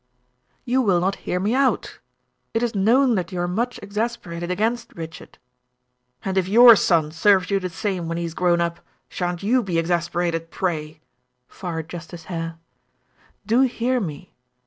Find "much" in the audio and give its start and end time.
3.47-3.79